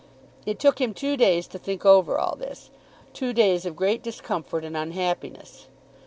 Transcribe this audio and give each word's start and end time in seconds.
It 0.47 0.57
took 0.57 0.81
him 0.81 0.95
two 0.95 1.15
days 1.15 1.45
to 1.49 1.59
think 1.59 1.85
over 1.85 2.17
all 2.17 2.35
this, 2.35 2.71
two 3.13 3.33
days 3.33 3.67
of 3.67 3.75
great 3.75 4.01
discomfort 4.01 4.65
and 4.65 4.75
unhappiness. 4.75 5.67